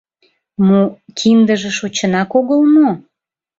[0.67, 0.81] —Мо...
[1.17, 2.89] киндыже шочынак огыл мо?